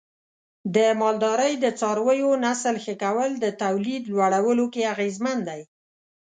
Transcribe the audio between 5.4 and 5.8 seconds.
دی.